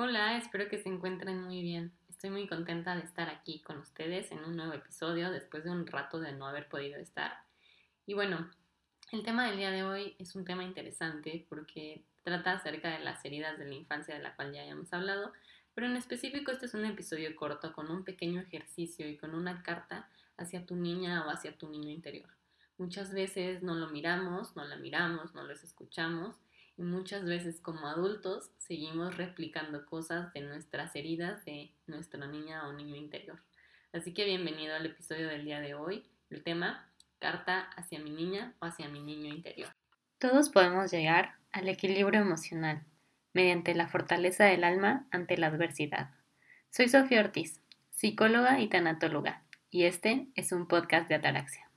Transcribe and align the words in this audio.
Hola, 0.00 0.36
espero 0.36 0.68
que 0.68 0.78
se 0.78 0.88
encuentren 0.88 1.42
muy 1.42 1.60
bien. 1.60 1.90
Estoy 2.08 2.30
muy 2.30 2.46
contenta 2.46 2.94
de 2.94 3.02
estar 3.02 3.28
aquí 3.28 3.58
con 3.62 3.78
ustedes 3.78 4.30
en 4.30 4.44
un 4.44 4.54
nuevo 4.54 4.72
episodio 4.72 5.32
después 5.32 5.64
de 5.64 5.70
un 5.70 5.88
rato 5.88 6.20
de 6.20 6.30
no 6.30 6.46
haber 6.46 6.68
podido 6.68 7.00
estar. 7.00 7.32
Y 8.06 8.14
bueno, 8.14 8.48
el 9.10 9.24
tema 9.24 9.48
del 9.48 9.56
día 9.56 9.72
de 9.72 9.82
hoy 9.82 10.14
es 10.20 10.36
un 10.36 10.44
tema 10.44 10.62
interesante 10.62 11.44
porque 11.48 12.04
trata 12.22 12.52
acerca 12.52 12.96
de 12.96 13.00
las 13.00 13.24
heridas 13.24 13.58
de 13.58 13.64
la 13.64 13.74
infancia 13.74 14.14
de 14.14 14.22
la 14.22 14.36
cual 14.36 14.52
ya 14.52 14.62
hayamos 14.62 14.92
hablado, 14.92 15.32
pero 15.74 15.88
en 15.88 15.96
específico 15.96 16.52
este 16.52 16.66
es 16.66 16.74
un 16.74 16.84
episodio 16.84 17.34
corto 17.34 17.72
con 17.72 17.90
un 17.90 18.04
pequeño 18.04 18.40
ejercicio 18.40 19.08
y 19.08 19.16
con 19.16 19.34
una 19.34 19.64
carta 19.64 20.08
hacia 20.36 20.64
tu 20.64 20.76
niña 20.76 21.26
o 21.26 21.30
hacia 21.30 21.58
tu 21.58 21.68
niño 21.68 21.90
interior. 21.90 22.30
Muchas 22.76 23.12
veces 23.12 23.64
no 23.64 23.74
lo 23.74 23.88
miramos, 23.88 24.54
no 24.54 24.64
la 24.64 24.76
miramos, 24.76 25.34
no 25.34 25.42
los 25.42 25.64
escuchamos 25.64 26.36
y 26.78 26.82
muchas 26.84 27.24
veces 27.24 27.60
como 27.60 27.88
adultos 27.88 28.52
seguimos 28.58 29.16
replicando 29.16 29.84
cosas 29.84 30.32
de 30.32 30.42
nuestras 30.42 30.94
heridas 30.94 31.44
de 31.44 31.72
nuestra 31.88 32.24
niña 32.28 32.68
o 32.68 32.72
niño 32.72 32.94
interior. 32.94 33.40
Así 33.92 34.14
que 34.14 34.24
bienvenido 34.24 34.76
al 34.76 34.86
episodio 34.86 35.26
del 35.28 35.44
día 35.44 35.60
de 35.60 35.74
hoy. 35.74 36.04
El 36.30 36.44
tema, 36.44 36.88
carta 37.18 37.68
hacia 37.76 37.98
mi 37.98 38.10
niña 38.10 38.54
o 38.60 38.66
hacia 38.66 38.88
mi 38.88 39.00
niño 39.00 39.34
interior. 39.34 39.70
Todos 40.18 40.50
podemos 40.50 40.92
llegar 40.92 41.34
al 41.50 41.68
equilibrio 41.68 42.20
emocional 42.20 42.84
mediante 43.32 43.74
la 43.74 43.88
fortaleza 43.88 44.44
del 44.44 44.62
alma 44.62 45.06
ante 45.10 45.36
la 45.36 45.48
adversidad. 45.48 46.10
Soy 46.70 46.88
Sofía 46.88 47.20
Ortiz, 47.20 47.60
psicóloga 47.90 48.60
y 48.60 48.68
tanatóloga, 48.68 49.42
y 49.70 49.84
este 49.84 50.28
es 50.36 50.52
un 50.52 50.68
podcast 50.68 51.08
de 51.08 51.16
Ataraxia. 51.16 51.67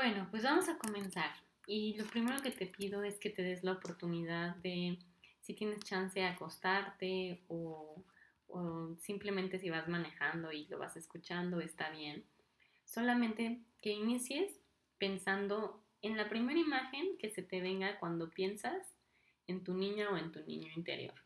Bueno, 0.00 0.28
pues 0.30 0.44
vamos 0.44 0.68
a 0.68 0.78
comenzar. 0.78 1.32
Y 1.66 1.96
lo 1.96 2.04
primero 2.04 2.40
que 2.40 2.52
te 2.52 2.66
pido 2.66 3.02
es 3.02 3.18
que 3.18 3.30
te 3.30 3.42
des 3.42 3.64
la 3.64 3.72
oportunidad 3.72 4.54
de, 4.58 4.96
si 5.40 5.54
tienes 5.54 5.80
chance, 5.80 6.24
acostarte 6.24 7.42
o, 7.48 8.04
o 8.46 8.94
simplemente 9.00 9.58
si 9.58 9.70
vas 9.70 9.88
manejando 9.88 10.52
y 10.52 10.68
lo 10.68 10.78
vas 10.78 10.96
escuchando, 10.96 11.58
está 11.58 11.90
bien. 11.90 12.24
Solamente 12.84 13.60
que 13.82 13.90
inicies 13.90 14.60
pensando 14.98 15.82
en 16.00 16.16
la 16.16 16.28
primera 16.28 16.60
imagen 16.60 17.18
que 17.18 17.30
se 17.30 17.42
te 17.42 17.60
venga 17.60 17.98
cuando 17.98 18.30
piensas 18.30 18.94
en 19.48 19.64
tu 19.64 19.74
niña 19.74 20.10
o 20.10 20.16
en 20.16 20.30
tu 20.30 20.38
niño 20.44 20.68
interior. 20.76 21.20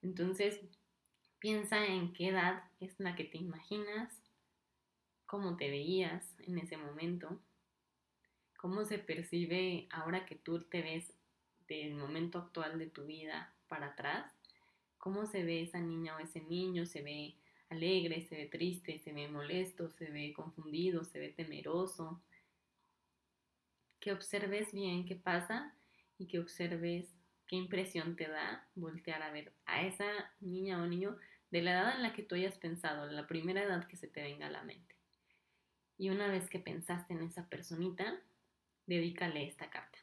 Entonces, 0.00 0.58
piensa 1.38 1.84
en 1.84 2.14
qué 2.14 2.28
edad 2.28 2.64
es 2.80 2.98
la 2.98 3.14
que 3.14 3.24
te 3.24 3.36
imaginas, 3.36 4.22
cómo 5.26 5.58
te 5.58 5.68
veías 5.68 6.34
en 6.38 6.56
ese 6.56 6.78
momento 6.78 7.42
cómo 8.66 8.84
se 8.84 8.98
percibe 8.98 9.86
ahora 9.92 10.26
que 10.26 10.34
tú 10.34 10.60
te 10.60 10.82
ves 10.82 11.12
del 11.68 11.94
momento 11.94 12.38
actual 12.38 12.80
de 12.80 12.88
tu 12.88 13.06
vida 13.06 13.54
para 13.68 13.86
atrás, 13.86 14.32
cómo 14.98 15.24
se 15.24 15.44
ve 15.44 15.62
esa 15.62 15.78
niña 15.78 16.16
o 16.16 16.18
ese 16.18 16.40
niño, 16.40 16.84
se 16.84 17.00
ve 17.00 17.36
alegre, 17.68 18.22
se 18.22 18.34
ve 18.34 18.46
triste, 18.46 18.98
se 18.98 19.12
ve 19.12 19.28
molesto, 19.28 19.88
se 19.90 20.10
ve 20.10 20.32
confundido, 20.32 21.04
se 21.04 21.20
ve 21.20 21.28
temeroso. 21.28 22.20
Que 24.00 24.10
observes 24.10 24.72
bien 24.72 25.04
qué 25.04 25.14
pasa 25.14 25.72
y 26.18 26.26
que 26.26 26.40
observes 26.40 27.06
qué 27.46 27.54
impresión 27.54 28.16
te 28.16 28.26
da 28.26 28.66
voltear 28.74 29.22
a 29.22 29.30
ver 29.30 29.52
a 29.66 29.86
esa 29.86 30.08
niña 30.40 30.82
o 30.82 30.86
niño 30.88 31.16
de 31.52 31.62
la 31.62 31.70
edad 31.70 31.94
en 31.94 32.02
la 32.02 32.12
que 32.12 32.24
tú 32.24 32.34
hayas 32.34 32.58
pensado, 32.58 33.06
la 33.06 33.28
primera 33.28 33.62
edad 33.62 33.86
que 33.86 33.96
se 33.96 34.08
te 34.08 34.24
venga 34.24 34.48
a 34.48 34.50
la 34.50 34.64
mente. 34.64 34.96
Y 35.98 36.10
una 36.10 36.26
vez 36.26 36.50
que 36.50 36.58
pensaste 36.58 37.14
en 37.14 37.22
esa 37.22 37.48
personita, 37.48 38.20
dedícale 38.86 39.46
esta 39.46 39.70
carta. 39.70 39.98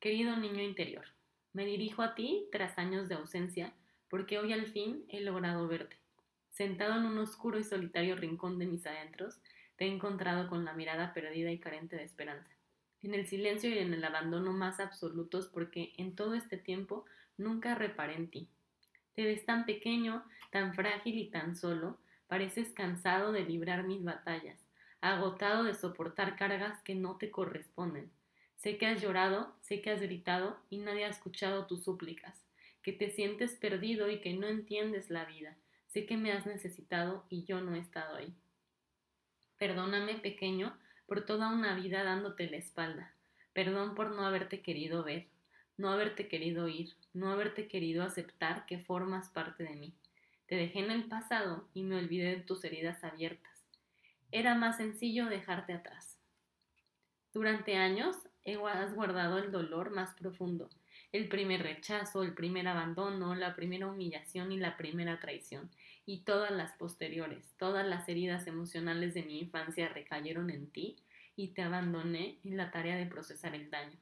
Querido 0.00 0.36
niño 0.36 0.62
interior, 0.62 1.06
me 1.52 1.64
dirijo 1.64 2.02
a 2.02 2.14
ti 2.14 2.48
tras 2.52 2.78
años 2.78 3.08
de 3.08 3.14
ausencia 3.14 3.74
porque 4.08 4.38
hoy 4.38 4.52
al 4.52 4.66
fin 4.66 5.04
he 5.08 5.20
logrado 5.20 5.66
verte. 5.68 5.96
Sentado 6.50 6.96
en 6.96 7.04
un 7.04 7.18
oscuro 7.18 7.58
y 7.58 7.64
solitario 7.64 8.16
rincón 8.16 8.58
de 8.58 8.66
mis 8.66 8.86
adentros, 8.86 9.40
te 9.76 9.84
he 9.84 9.88
encontrado 9.88 10.48
con 10.48 10.64
la 10.64 10.72
mirada 10.72 11.12
perdida 11.12 11.50
y 11.50 11.58
carente 11.58 11.96
de 11.96 12.04
esperanza. 12.04 12.50
En 13.02 13.14
el 13.14 13.26
silencio 13.26 13.70
y 13.70 13.78
en 13.78 13.92
el 13.92 14.04
abandono 14.04 14.52
más 14.52 14.80
absolutos 14.80 15.48
porque 15.48 15.92
en 15.96 16.14
todo 16.14 16.34
este 16.34 16.56
tiempo 16.56 17.04
nunca 17.36 17.74
reparé 17.74 18.14
en 18.14 18.30
ti. 18.30 18.48
Te 19.14 19.24
ves 19.24 19.44
tan 19.44 19.66
pequeño, 19.66 20.24
tan 20.50 20.74
frágil 20.74 21.18
y 21.18 21.30
tan 21.30 21.56
solo, 21.56 21.98
pareces 22.26 22.72
cansado 22.72 23.32
de 23.32 23.44
librar 23.44 23.84
mis 23.84 24.02
batallas, 24.02 24.65
agotado 25.00 25.64
de 25.64 25.74
soportar 25.74 26.36
cargas 26.36 26.82
que 26.82 26.94
no 26.94 27.16
te 27.16 27.30
corresponden. 27.30 28.10
Sé 28.56 28.78
que 28.78 28.86
has 28.86 29.00
llorado, 29.00 29.54
sé 29.60 29.80
que 29.82 29.90
has 29.90 30.00
gritado 30.00 30.58
y 30.70 30.78
nadie 30.78 31.04
ha 31.04 31.08
escuchado 31.08 31.66
tus 31.66 31.84
súplicas, 31.84 32.44
que 32.82 32.92
te 32.92 33.10
sientes 33.10 33.54
perdido 33.54 34.10
y 34.10 34.20
que 34.20 34.32
no 34.32 34.46
entiendes 34.46 35.10
la 35.10 35.24
vida. 35.24 35.56
Sé 35.86 36.06
que 36.06 36.16
me 36.16 36.32
has 36.32 36.46
necesitado 36.46 37.24
y 37.28 37.44
yo 37.44 37.60
no 37.60 37.74
he 37.74 37.78
estado 37.78 38.16
ahí. 38.16 38.34
Perdóname, 39.58 40.14
pequeño, 40.14 40.76
por 41.06 41.24
toda 41.24 41.48
una 41.48 41.74
vida 41.74 42.02
dándote 42.02 42.50
la 42.50 42.56
espalda. 42.56 43.12
Perdón 43.52 43.94
por 43.94 44.10
no 44.10 44.26
haberte 44.26 44.60
querido 44.60 45.04
ver, 45.04 45.26
no 45.76 45.90
haberte 45.90 46.28
querido 46.28 46.64
oír, 46.64 46.94
no 47.14 47.30
haberte 47.30 47.68
querido 47.68 48.02
aceptar 48.02 48.66
que 48.66 48.78
formas 48.78 49.28
parte 49.30 49.64
de 49.64 49.76
mí. 49.76 49.94
Te 50.46 50.56
dejé 50.56 50.80
en 50.80 50.90
el 50.90 51.04
pasado 51.04 51.68
y 51.74 51.82
me 51.82 51.96
olvidé 51.96 52.36
de 52.36 52.42
tus 52.42 52.64
heridas 52.64 53.02
abiertas 53.04 53.55
era 54.38 54.54
más 54.54 54.76
sencillo 54.76 55.30
dejarte 55.30 55.72
atrás. 55.72 56.18
Durante 57.32 57.76
años 57.76 58.16
has 58.66 58.94
guardado 58.94 59.38
el 59.38 59.50
dolor 59.50 59.90
más 59.90 60.12
profundo, 60.14 60.68
el 61.10 61.30
primer 61.30 61.62
rechazo, 61.62 62.22
el 62.22 62.34
primer 62.34 62.68
abandono, 62.68 63.34
la 63.34 63.56
primera 63.56 63.86
humillación 63.86 64.52
y 64.52 64.58
la 64.58 64.76
primera 64.76 65.20
traición, 65.20 65.70
y 66.04 66.20
todas 66.20 66.50
las 66.50 66.72
posteriores, 66.72 67.54
todas 67.56 67.86
las 67.86 68.06
heridas 68.10 68.46
emocionales 68.46 69.14
de 69.14 69.22
mi 69.22 69.40
infancia 69.40 69.88
recayeron 69.88 70.50
en 70.50 70.70
ti 70.70 70.96
y 71.34 71.54
te 71.54 71.62
abandoné 71.62 72.38
en 72.44 72.58
la 72.58 72.70
tarea 72.70 72.96
de 72.96 73.06
procesar 73.06 73.54
el 73.54 73.70
daño. 73.70 73.98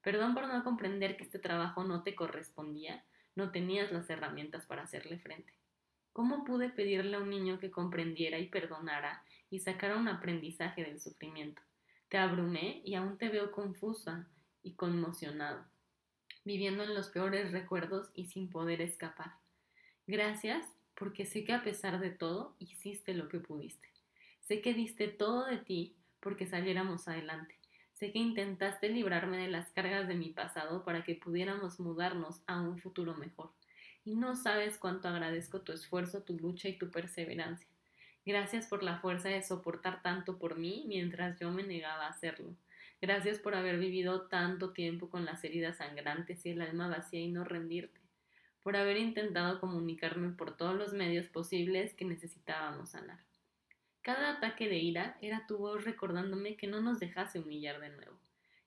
Perdón 0.00 0.32
por 0.32 0.46
no 0.46 0.62
comprender 0.62 1.16
que 1.16 1.24
este 1.24 1.40
trabajo 1.40 1.82
no 1.82 2.04
te 2.04 2.14
correspondía, 2.14 3.04
no 3.34 3.50
tenías 3.50 3.90
las 3.90 4.08
herramientas 4.08 4.64
para 4.64 4.82
hacerle 4.82 5.18
frente. 5.18 5.52
¿Cómo 6.12 6.44
pude 6.44 6.68
pedirle 6.68 7.16
a 7.16 7.20
un 7.20 7.30
niño 7.30 7.58
que 7.58 7.72
comprendiera 7.72 8.38
y 8.38 8.46
perdonara 8.46 9.24
y 9.52 9.60
sacara 9.60 9.98
un 9.98 10.08
aprendizaje 10.08 10.82
del 10.82 10.98
sufrimiento? 10.98 11.60
Te 12.08 12.16
abrumé 12.16 12.80
y 12.86 12.94
aún 12.94 13.18
te 13.18 13.28
veo 13.28 13.52
confusa 13.52 14.26
y 14.62 14.72
conmocionado, 14.72 15.66
viviendo 16.42 16.84
en 16.84 16.94
los 16.94 17.10
peores 17.10 17.52
recuerdos 17.52 18.10
y 18.14 18.24
sin 18.24 18.48
poder 18.48 18.80
escapar. 18.80 19.32
Gracias 20.06 20.66
porque 20.94 21.26
sé 21.26 21.44
que 21.44 21.52
a 21.52 21.62
pesar 21.62 22.00
de 22.00 22.08
todo 22.08 22.56
hiciste 22.58 23.12
lo 23.12 23.28
que 23.28 23.40
pudiste. 23.40 23.88
Sé 24.40 24.62
que 24.62 24.72
diste 24.72 25.08
todo 25.08 25.44
de 25.44 25.58
ti 25.58 25.96
porque 26.20 26.46
saliéramos 26.46 27.06
adelante. 27.06 27.58
Sé 27.92 28.10
que 28.10 28.20
intentaste 28.20 28.88
librarme 28.88 29.36
de 29.36 29.48
las 29.48 29.70
cargas 29.70 30.08
de 30.08 30.14
mi 30.14 30.30
pasado 30.30 30.82
para 30.82 31.04
que 31.04 31.14
pudiéramos 31.14 31.78
mudarnos 31.78 32.40
a 32.46 32.58
un 32.58 32.78
futuro 32.78 33.14
mejor 33.14 33.50
y 34.02 34.16
no 34.16 34.34
sabes 34.34 34.78
cuánto 34.78 35.08
agradezco 35.08 35.60
tu 35.60 35.72
esfuerzo, 35.72 36.22
tu 36.22 36.38
lucha 36.38 36.68
y 36.68 36.78
tu 36.78 36.90
perseverancia. 36.90 37.71
Gracias 38.24 38.68
por 38.68 38.82
la 38.82 38.98
fuerza 38.98 39.28
de 39.28 39.42
soportar 39.42 40.00
tanto 40.02 40.38
por 40.38 40.56
mí 40.56 40.84
mientras 40.86 41.40
yo 41.40 41.50
me 41.50 41.64
negaba 41.64 42.06
a 42.06 42.10
hacerlo. 42.10 42.54
Gracias 43.00 43.40
por 43.40 43.56
haber 43.56 43.78
vivido 43.78 44.28
tanto 44.28 44.72
tiempo 44.72 45.10
con 45.10 45.24
las 45.24 45.42
heridas 45.42 45.78
sangrantes 45.78 46.46
y 46.46 46.50
el 46.50 46.62
alma 46.62 46.86
vacía 46.86 47.18
y 47.18 47.32
no 47.32 47.42
rendirte. 47.42 48.00
Por 48.62 48.76
haber 48.76 48.96
intentado 48.96 49.58
comunicarme 49.58 50.30
por 50.30 50.56
todos 50.56 50.76
los 50.76 50.92
medios 50.92 51.26
posibles 51.26 51.94
que 51.94 52.04
necesitábamos 52.04 52.90
sanar. 52.90 53.18
Cada 54.02 54.36
ataque 54.36 54.68
de 54.68 54.78
ira 54.78 55.16
era 55.20 55.46
tu 55.48 55.58
voz 55.58 55.84
recordándome 55.84 56.56
que 56.56 56.68
no 56.68 56.80
nos 56.80 57.00
dejase 57.00 57.40
humillar 57.40 57.80
de 57.80 57.90
nuevo. 57.90 58.16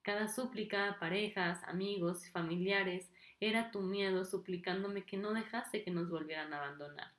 Cada 0.01 0.27
súplica 0.27 0.89
a 0.89 0.99
parejas, 0.99 1.63
amigos, 1.63 2.29
familiares, 2.29 3.09
era 3.39 3.71
tu 3.71 3.81
miedo 3.81 4.25
suplicándome 4.25 5.05
que 5.05 5.17
no 5.17 5.33
dejase 5.33 5.81
que 5.83 5.91
nos 5.91 6.09
volvieran 6.09 6.53
a 6.53 6.57
abandonar. 6.57 7.11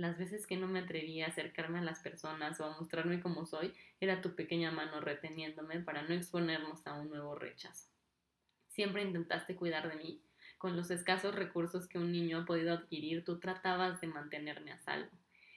Las 0.00 0.16
veces 0.16 0.46
que 0.46 0.56
no 0.56 0.66
me 0.66 0.78
atrevía 0.78 1.26
a 1.26 1.28
acercarme 1.28 1.78
a 1.78 1.82
las 1.82 2.00
personas 2.00 2.58
o 2.58 2.64
a 2.64 2.74
mostrarme 2.74 3.20
como 3.20 3.44
soy, 3.44 3.74
era 4.00 4.22
tu 4.22 4.34
pequeña 4.34 4.70
mano 4.70 4.98
reteniéndome 5.02 5.80
para 5.80 6.00
no 6.00 6.14
exponernos 6.14 6.86
a 6.86 6.94
un 6.94 7.10
nuevo 7.10 7.34
rechazo. 7.34 7.90
Siempre 8.68 9.02
intentaste 9.02 9.56
cuidar 9.56 9.90
de 9.90 10.02
mí. 10.02 10.22
Con 10.56 10.74
los 10.74 10.90
escasos 10.90 11.34
recursos 11.34 11.86
que 11.86 11.98
un 11.98 12.12
niño 12.12 12.38
ha 12.38 12.44
podido 12.46 12.72
adquirir, 12.72 13.26
tú 13.26 13.40
tratabas 13.40 14.00
de 14.00 14.06
mantenerme 14.06 14.72
a 14.72 14.78
salvo. 14.78 15.10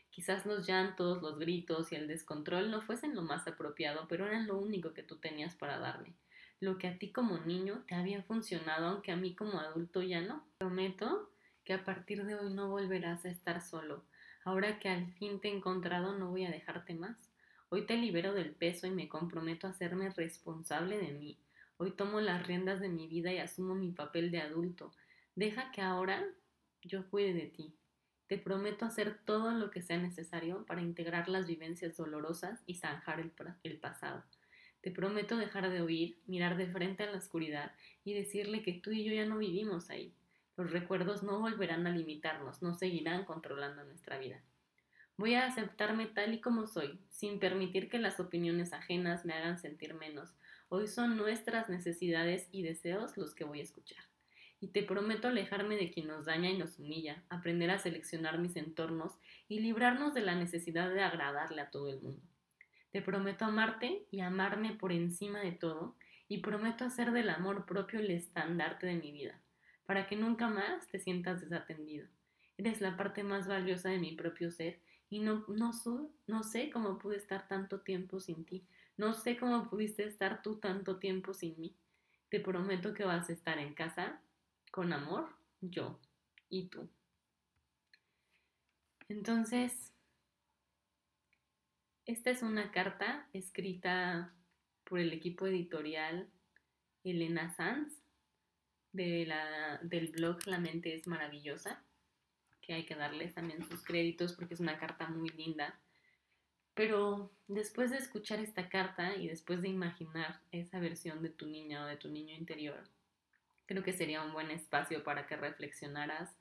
Quizás 0.09 0.45
los 0.45 0.67
llantos, 0.67 1.21
los 1.21 1.39
gritos 1.39 1.93
y 1.93 1.95
el 1.95 2.09
descontrol 2.09 2.69
no 2.69 2.81
fuesen 2.81 3.15
lo 3.15 3.21
más 3.21 3.47
apropiado, 3.47 4.09
pero 4.09 4.27
eran 4.27 4.45
lo 4.45 4.57
único 4.57 4.93
que 4.93 5.03
tú 5.03 5.19
tenías 5.19 5.55
para 5.55 5.79
darme. 5.79 6.15
lo 6.59 6.77
que 6.77 6.89
a 6.89 6.97
ti 6.97 7.13
como 7.13 7.37
niño 7.37 7.85
te 7.87 7.95
había 7.95 8.23
funcionado, 8.23 8.87
aunque 8.87 9.13
a 9.13 9.15
mí 9.15 9.35
como 9.35 9.59
adulto 9.61 10.01
ya 10.01 10.19
no. 10.19 10.45
Prometo 10.57 11.29
que 11.63 11.73
a 11.73 11.85
partir 11.85 12.25
de 12.25 12.35
hoy 12.35 12.53
no 12.53 12.69
volverás 12.69 13.23
a 13.23 13.29
estar 13.29 13.61
solo. 13.61 14.03
Ahora 14.45 14.77
que 14.77 14.89
al 14.89 15.07
fin 15.13 15.39
te 15.39 15.47
he 15.47 15.55
encontrado 15.55 16.17
no 16.17 16.29
voy 16.29 16.45
a 16.45 16.51
dejarte 16.51 16.93
más. 16.93 17.15
Hoy 17.69 17.85
te 17.85 17.95
libero 17.95 18.33
del 18.33 18.51
peso 18.51 18.87
y 18.87 18.91
me 18.91 19.07
comprometo 19.07 19.67
a 19.67 19.69
hacerme 19.69 20.09
responsable 20.09 20.97
de 20.97 21.13
mí. 21.13 21.39
Hoy 21.77 21.91
tomo 21.91 22.19
las 22.19 22.45
riendas 22.45 22.81
de 22.81 22.89
mi 22.89 23.07
vida 23.07 23.31
y 23.31 23.37
asumo 23.37 23.73
mi 23.73 23.91
papel 23.91 24.31
de 24.31 24.41
adulto. 24.41 24.91
Deja 25.35 25.71
que 25.71 25.81
ahora 25.81 26.25
yo 26.81 27.09
cuide 27.09 27.33
de 27.33 27.47
ti. 27.47 27.73
Te 28.27 28.37
prometo 28.37 28.85
hacer 28.85 29.17
todo 29.25 29.51
lo 29.51 29.71
que 29.71 29.81
sea 29.81 29.97
necesario 29.97 30.65
para 30.65 30.81
integrar 30.81 31.29
las 31.29 31.47
vivencias 31.47 31.95
dolorosas 31.95 32.63
y 32.65 32.75
zanjar 32.75 33.21
el, 33.21 33.31
el 33.63 33.79
pasado. 33.79 34.23
Te 34.81 34.91
prometo 34.91 35.37
dejar 35.37 35.69
de 35.69 35.81
oír, 35.81 36.19
mirar 36.27 36.57
de 36.57 36.67
frente 36.67 37.03
a 37.03 37.11
la 37.11 37.17
oscuridad 37.17 37.71
y 38.03 38.13
decirle 38.13 38.61
que 38.61 38.73
tú 38.73 38.91
y 38.91 39.05
yo 39.05 39.13
ya 39.13 39.25
no 39.25 39.37
vivimos 39.37 39.89
ahí. 39.89 40.13
Los 40.55 40.71
recuerdos 40.71 41.23
no 41.23 41.39
volverán 41.39 41.87
a 41.87 41.91
limitarnos, 41.91 42.61
no 42.61 42.75
seguirán 42.75 43.25
controlando 43.25 43.83
nuestra 43.83 44.19
vida. 44.19 44.41
Voy 45.17 45.35
a 45.35 45.45
aceptarme 45.45 46.07
tal 46.07 46.33
y 46.33 46.41
como 46.41 46.67
soy, 46.67 46.99
sin 47.09 47.39
permitir 47.39 47.89
que 47.89 47.99
las 47.99 48.19
opiniones 48.19 48.73
ajenas 48.73 49.25
me 49.25 49.33
hagan 49.33 49.59
sentir 49.59 49.93
menos. 49.93 50.33
Hoy 50.69 50.87
son 50.87 51.17
nuestras 51.17 51.69
necesidades 51.69 52.47
y 52.51 52.63
deseos 52.63 53.15
los 53.17 53.35
que 53.35 53.43
voy 53.43 53.59
a 53.59 53.63
escuchar. 53.63 54.03
Y 54.59 54.69
te 54.69 54.81
prometo 54.81 55.27
alejarme 55.27 55.75
de 55.75 55.91
quien 55.91 56.07
nos 56.07 56.25
daña 56.25 56.49
y 56.49 56.57
nos 56.57 56.79
humilla, 56.79 57.23
aprender 57.29 57.69
a 57.69 57.79
seleccionar 57.79 58.39
mis 58.39 58.55
entornos 58.55 59.13
y 59.47 59.59
librarnos 59.59 60.13
de 60.13 60.21
la 60.21 60.35
necesidad 60.35 60.91
de 60.91 61.03
agradarle 61.03 61.61
a 61.61 61.69
todo 61.69 61.89
el 61.89 62.01
mundo. 62.01 62.21
Te 62.91 63.01
prometo 63.01 63.45
amarte 63.45 64.05
y 64.09 64.21
amarme 64.21 64.73
por 64.73 64.91
encima 64.91 65.41
de 65.41 65.51
todo 65.51 65.95
y 66.27 66.39
prometo 66.39 66.85
hacer 66.85 67.11
del 67.11 67.29
amor 67.29 67.65
propio 67.65 67.99
el 67.99 68.09
estandarte 68.09 68.87
de 68.87 68.95
mi 68.95 69.11
vida, 69.11 69.39
para 69.85 70.07
que 70.07 70.15
nunca 70.15 70.47
más 70.47 70.87
te 70.87 70.99
sientas 70.99 71.41
desatendido. 71.41 72.07
Eres 72.57 72.81
la 72.81 72.95
parte 72.95 73.23
más 73.23 73.47
valiosa 73.47 73.89
de 73.89 73.99
mi 73.99 74.15
propio 74.15 74.51
ser 74.51 74.79
y 75.09 75.19
no, 75.19 75.45
no, 75.47 75.71
no 76.27 76.43
sé 76.43 76.69
cómo 76.69 76.97
pude 76.97 77.17
estar 77.17 77.47
tanto 77.47 77.81
tiempo 77.81 78.19
sin 78.19 78.45
ti, 78.45 78.65
no 78.97 79.13
sé 79.13 79.37
cómo 79.37 79.69
pudiste 79.69 80.05
estar 80.05 80.41
tú 80.41 80.57
tanto 80.57 80.97
tiempo 80.97 81.33
sin 81.33 81.59
mí. 81.59 81.75
Te 82.29 82.39
prometo 82.39 82.93
que 82.93 83.05
vas 83.05 83.29
a 83.29 83.33
estar 83.33 83.59
en 83.59 83.73
casa 83.73 84.21
con 84.71 84.93
amor, 84.93 85.29
yo 85.61 85.99
y 86.49 86.67
tú. 86.67 86.89
Entonces, 89.07 89.91
esta 92.05 92.31
es 92.31 92.41
una 92.41 92.71
carta 92.71 93.27
escrita 93.33 94.33
por 94.83 94.99
el 94.99 95.13
equipo 95.13 95.47
editorial 95.47 96.29
Elena 97.03 97.53
Sanz 97.55 98.02
de 98.93 99.25
la, 99.25 99.79
del 99.83 100.07
blog 100.07 100.45
La 100.47 100.59
mente 100.59 100.95
es 100.95 101.07
maravillosa, 101.07 101.83
que 102.61 102.73
hay 102.73 102.85
que 102.85 102.95
darles 102.95 103.33
también 103.33 103.67
sus 103.67 103.83
créditos 103.83 104.33
porque 104.33 104.53
es 104.53 104.59
una 104.59 104.79
carta 104.79 105.07
muy 105.07 105.29
linda. 105.29 105.77
Pero 106.73 107.31
después 107.47 107.91
de 107.91 107.97
escuchar 107.97 108.39
esta 108.39 108.69
carta 108.69 109.15
y 109.15 109.27
después 109.27 109.61
de 109.61 109.67
imaginar 109.67 110.39
esa 110.51 110.79
versión 110.79 111.21
de 111.21 111.29
tu 111.29 111.45
niña 111.45 111.83
o 111.83 111.87
de 111.87 111.97
tu 111.97 112.09
niño 112.09 112.33
interior, 112.35 112.89
creo 113.65 113.83
que 113.83 113.93
sería 113.93 114.23
un 114.23 114.33
buen 114.33 114.49
espacio 114.49 115.03
para 115.03 115.27
que 115.27 115.35
reflexionaras 115.35 116.35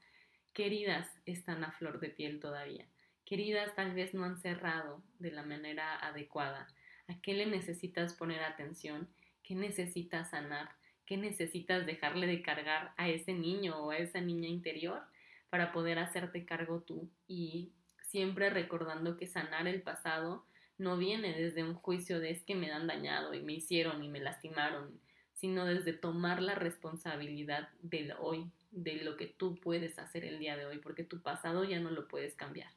qué 0.55 0.67
heridas 0.67 1.09
están 1.27 1.65
a 1.65 1.73
flor 1.73 2.01
de 2.01 2.09
piel 2.09 2.41
todavía 2.41 2.87
Queridas, 3.25 3.75
tal 3.75 3.95
vez 3.95 4.15
no 4.15 4.25
han 4.25 4.37
cerrado 4.37 5.03
de 5.19 5.31
la 5.31 5.43
manera 5.43 5.97
adecuada. 5.97 6.69
¿A 7.09 7.21
qué 7.21 7.35
le 7.35 7.47
necesitas 7.47 8.15
poner 8.15 8.43
atención? 8.43 9.09
¿Qué 9.43 9.55
necesitas 9.55 10.31
sanar? 10.31 10.71
¿Qué 11.07 11.17
necesitas 11.17 11.87
dejarle 11.87 12.27
de 12.27 12.43
cargar 12.43 12.93
a 12.97 13.09
ese 13.09 13.33
niño 13.33 13.77
o 13.79 13.91
a 13.91 13.99
esa 13.99 14.21
niña 14.21 14.49
interior 14.49 15.03
para 15.51 15.73
poder 15.73 15.99
hacerte 15.99 16.45
cargo 16.45 16.81
tú? 16.81 17.11
Y 17.27 17.73
siempre 18.03 18.51
recordando 18.51 19.17
que 19.17 19.27
sanar 19.27 19.67
el 19.67 19.83
pasado 19.83 20.45
no 20.79 20.97
viene 20.97 21.33
desde 21.33 21.65
un 21.65 21.75
juicio 21.75 22.21
de 22.21 22.31
es 22.31 22.43
que 22.43 22.55
me 22.55 22.71
han 22.71 22.87
dañado 22.87 23.35
y 23.35 23.41
me 23.41 23.55
hicieron 23.55 24.03
y 24.03 24.09
me 24.09 24.21
lastimaron, 24.21 25.01
sino 25.35 25.65
desde 25.65 25.93
tomar 25.93 26.43
la 26.43 26.55
responsabilidad 26.55 27.69
del 27.83 28.13
hoy, 28.21 28.51
de 28.71 28.97
lo 28.97 29.17
que 29.17 29.27
tú 29.27 29.57
puedes 29.57 29.99
hacer 29.99 30.25
el 30.25 30.39
día 30.39 30.57
de 30.57 30.67
hoy, 30.67 30.79
porque 30.79 31.05
tu 31.05 31.21
pasado 31.21 31.65
ya 31.65 31.81
no 31.81 31.91
lo 31.91 32.09
puedes 32.09 32.35
cambiar. 32.35 32.71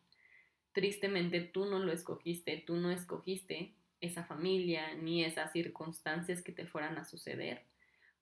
Tristemente 0.74 1.42
tú 1.42 1.66
no 1.66 1.80
lo 1.80 1.92
escogiste, 1.92 2.63
tú 2.66 2.75
no 2.75 2.92
escogiste 2.92 3.74
esa 4.01 4.24
familia 4.24 4.94
ni 4.95 5.24
esas 5.24 5.51
circunstancias 5.51 6.42
que 6.42 6.51
te 6.51 6.66
fueran 6.66 6.98
a 6.98 7.06
suceder, 7.06 7.63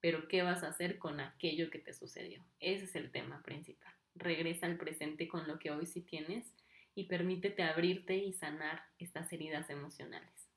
pero 0.03 0.27
¿qué 0.27 0.41
vas 0.41 0.63
a 0.63 0.67
hacer 0.67 0.99
con 0.99 1.21
aquello 1.21 1.69
que 1.69 1.79
te 1.79 1.93
sucedió? 1.93 2.43
Ese 2.59 2.83
es 2.83 2.95
el 2.97 3.09
tema 3.09 3.41
principal. 3.41 3.93
Regresa 4.15 4.65
al 4.65 4.75
presente 4.75 5.29
con 5.29 5.47
lo 5.47 5.59
que 5.59 5.71
hoy 5.71 5.85
sí 5.85 6.01
tienes 6.01 6.53
y 6.93 7.05
permítete 7.05 7.63
abrirte 7.63 8.17
y 8.17 8.33
sanar 8.33 8.83
estas 8.99 9.31
heridas 9.31 9.69
emocionales. 9.69 10.49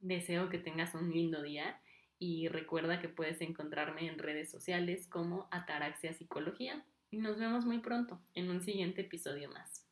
Deseo 0.00 0.48
que 0.48 0.56
tengas 0.56 0.94
un 0.94 1.12
lindo 1.12 1.42
día 1.42 1.78
y 2.18 2.48
recuerda 2.48 3.00
que 3.02 3.10
puedes 3.10 3.42
encontrarme 3.42 4.06
en 4.06 4.18
redes 4.18 4.50
sociales 4.50 5.08
como 5.08 5.46
Ataraxia 5.50 6.14
Psicología 6.14 6.86
y 7.10 7.18
nos 7.18 7.38
vemos 7.38 7.66
muy 7.66 7.80
pronto 7.80 8.18
en 8.32 8.48
un 8.48 8.62
siguiente 8.62 9.02
episodio 9.02 9.50
más. 9.50 9.84